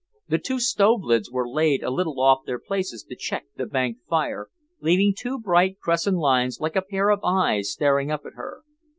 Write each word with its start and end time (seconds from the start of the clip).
The 0.27 0.39
two 0.39 0.59
stove 0.59 1.03
lids 1.03 1.29
were 1.29 1.47
laid 1.47 1.83
a 1.83 1.91
little 1.91 2.19
off 2.19 2.39
their 2.47 2.57
places 2.57 3.03
to 3.03 3.15
check 3.15 3.45
the 3.55 3.67
banked 3.67 4.01
fire, 4.09 4.47
leaving 4.81 5.13
two 5.15 5.37
bright 5.37 5.77
crescent 5.79 6.17
lines 6.17 6.59
like 6.59 6.75
a 6.75 6.81
pair 6.81 7.11
of 7.11 7.19
eyes 7.23 7.69
staring 7.69 8.09
up 8.11 8.25
at 8.25 8.33
her. 8.33 8.63